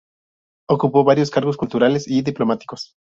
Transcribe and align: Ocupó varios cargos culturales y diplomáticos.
Ocupó 0.67 1.03
varios 1.03 1.29
cargos 1.29 1.57
culturales 1.57 2.07
y 2.07 2.23
diplomáticos. 2.23 2.95